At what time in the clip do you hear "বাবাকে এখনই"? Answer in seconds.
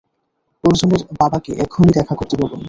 1.19-1.93